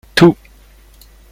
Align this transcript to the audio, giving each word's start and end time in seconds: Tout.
Tout. 0.15 0.35